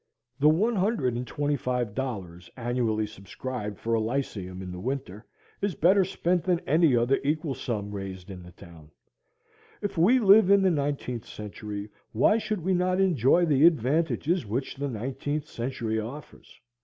[0.39, 5.27] The one hundred and twenty five dollars annually subscribed for a Lyceum in the winter
[5.61, 8.89] is better spent than any other equal sum raised in the town.
[9.79, 14.75] If we live in the nineteenth century, why should we not enjoy the advantages which
[14.75, 16.59] the nineteenth century offers?